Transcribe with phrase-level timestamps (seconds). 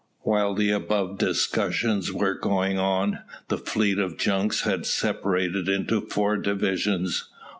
[0.21, 2.09] While the above discussion was
[2.41, 3.19] going on,
[3.49, 7.29] the fleet of junks had separated into four divisions.